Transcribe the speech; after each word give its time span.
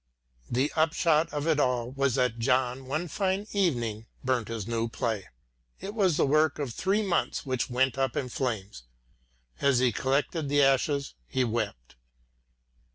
The 0.49 0.73
upshot 0.75 1.31
of 1.31 1.45
it 1.45 1.59
all 1.59 1.91
was 1.91 2.15
that 2.15 2.39
Julm, 2.39 2.87
one 2.87 3.07
fine 3.07 3.45
evening, 3.53 4.07
burnt 4.23 4.47
his 4.47 4.65
new 4.67 4.87
play. 4.87 5.27
It 5.79 5.93
was 5.93 6.17
the 6.17 6.25
work 6.25 6.57
of 6.57 6.73
three 6.73 7.03
months 7.03 7.45
which 7.45 7.69
went 7.69 7.99
up 7.99 8.17
in 8.17 8.27
flames. 8.27 8.81
As 9.59 9.77
he 9.77 9.91
collected 9.91 10.49
the 10.49 10.63
ashes, 10.63 11.13
he 11.27 11.43
wept. 11.43 11.97